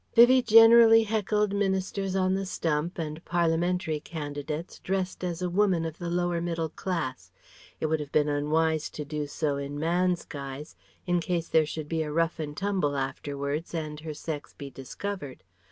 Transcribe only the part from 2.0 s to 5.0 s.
on the stump and parliamentary candidates